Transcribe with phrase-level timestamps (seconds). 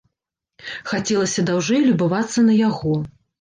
[0.91, 2.97] Хацелася даўжэй любавацца на яго.